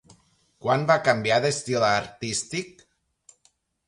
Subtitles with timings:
[0.65, 2.81] Quan va canviar d'estil artístic?